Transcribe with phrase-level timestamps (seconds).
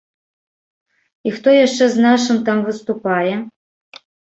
[1.27, 3.33] І хто яшчэ з нашых там выступае?